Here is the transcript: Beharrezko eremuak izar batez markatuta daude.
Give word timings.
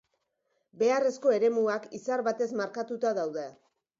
Beharrezko 0.83 1.33
eremuak 1.35 1.85
izar 1.99 2.25
batez 2.31 2.49
markatuta 2.63 3.15
daude. 3.21 3.47